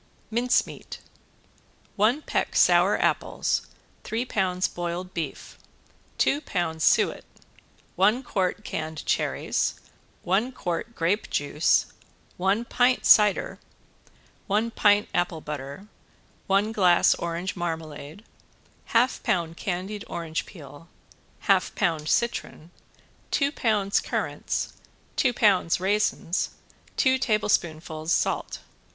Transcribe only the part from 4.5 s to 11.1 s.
boiled beef, two pounds suet, one quart canned cherries, one quart